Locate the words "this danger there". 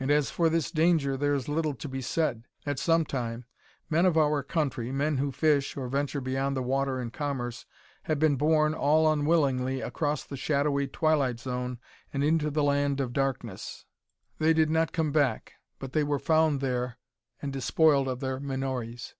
0.50-1.32